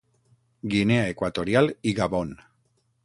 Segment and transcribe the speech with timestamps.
[0.71, 2.33] Guinea Equatorial i Gabon.